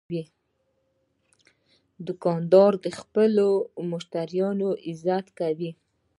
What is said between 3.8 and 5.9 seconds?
مشتریانو عزت کوي.